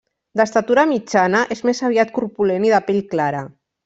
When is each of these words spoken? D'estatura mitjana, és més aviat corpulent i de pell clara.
D'estatura 0.39 0.85
mitjana, 0.93 1.41
és 1.57 1.61
més 1.69 1.81
aviat 1.89 2.13
corpulent 2.19 2.65
i 2.69 2.73
de 2.77 2.81
pell 2.89 2.99
clara. 3.13 3.45